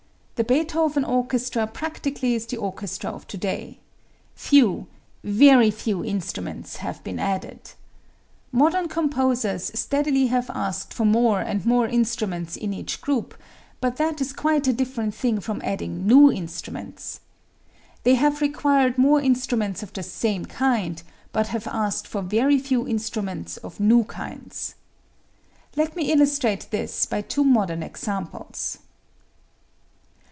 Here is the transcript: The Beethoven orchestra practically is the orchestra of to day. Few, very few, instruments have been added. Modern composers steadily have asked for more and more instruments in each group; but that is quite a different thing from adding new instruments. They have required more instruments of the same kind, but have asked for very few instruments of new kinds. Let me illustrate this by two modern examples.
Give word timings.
The 0.35 0.45
Beethoven 0.47 1.05
orchestra 1.05 1.67
practically 1.67 2.33
is 2.33 2.47
the 2.47 2.57
orchestra 2.57 3.11
of 3.11 3.27
to 3.27 3.37
day. 3.37 3.77
Few, 4.33 4.87
very 5.23 5.69
few, 5.69 6.03
instruments 6.03 6.77
have 6.77 7.03
been 7.03 7.19
added. 7.19 7.59
Modern 8.51 8.87
composers 8.87 9.69
steadily 9.79 10.25
have 10.33 10.49
asked 10.49 10.95
for 10.95 11.05
more 11.05 11.41
and 11.41 11.63
more 11.63 11.87
instruments 11.87 12.55
in 12.57 12.73
each 12.73 13.01
group; 13.01 13.37
but 13.79 13.97
that 13.97 14.19
is 14.19 14.33
quite 14.33 14.67
a 14.67 14.73
different 14.73 15.13
thing 15.13 15.39
from 15.39 15.61
adding 15.63 16.07
new 16.07 16.31
instruments. 16.31 17.19
They 18.01 18.15
have 18.15 18.41
required 18.41 18.97
more 18.97 19.21
instruments 19.21 19.83
of 19.83 19.93
the 19.93 20.01
same 20.01 20.45
kind, 20.47 21.03
but 21.31 21.49
have 21.49 21.67
asked 21.67 22.07
for 22.07 22.23
very 22.23 22.57
few 22.57 22.87
instruments 22.87 23.57
of 23.57 23.79
new 23.79 24.05
kinds. 24.05 24.73
Let 25.75 25.95
me 25.95 26.11
illustrate 26.11 26.69
this 26.71 27.05
by 27.05 27.21
two 27.21 27.43
modern 27.43 27.83
examples. 27.83 28.79